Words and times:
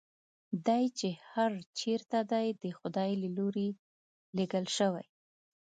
دی 0.67 0.83
چې 0.99 1.09
هر 1.31 1.51
چېرته 1.79 2.17
دی 2.31 2.47
د 2.63 2.65
خدای 2.79 3.11
له 3.21 3.29
لوري 3.37 3.69
لېږل 4.35 4.65
شوی. 4.77 5.05